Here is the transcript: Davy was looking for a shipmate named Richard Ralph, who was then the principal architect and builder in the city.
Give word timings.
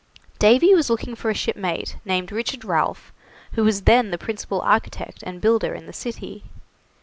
Davy 0.39 0.73
was 0.73 0.89
looking 0.89 1.13
for 1.13 1.29
a 1.29 1.35
shipmate 1.35 1.95
named 2.05 2.31
Richard 2.31 2.65
Ralph, 2.65 3.13
who 3.51 3.63
was 3.63 3.83
then 3.83 4.09
the 4.09 4.17
principal 4.17 4.59
architect 4.61 5.21
and 5.21 5.39
builder 5.39 5.75
in 5.75 5.85
the 5.85 5.93
city. 5.93 6.45